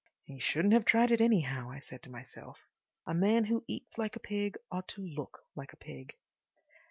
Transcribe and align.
"He 0.25 0.39
shouldn't 0.39 0.73
have 0.73 0.83
tried 0.83 1.11
it, 1.11 1.21
anyhow," 1.21 1.69
I 1.69 1.77
said 1.77 2.01
to 2.01 2.09
myself. 2.09 2.65
"A 3.05 3.13
man 3.13 3.45
who 3.45 3.63
eats 3.67 3.99
like 3.99 4.15
a 4.15 4.19
pig 4.19 4.57
ought 4.71 4.87
to 4.87 5.01
look 5.05 5.43
like 5.55 5.73
a 5.73 5.77
pig." 5.77 6.15